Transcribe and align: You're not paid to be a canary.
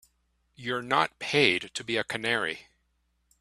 You're 0.55 0.81
not 0.81 1.19
paid 1.19 1.69
to 1.75 1.83
be 1.83 1.95
a 1.95 2.03
canary. 2.03 2.65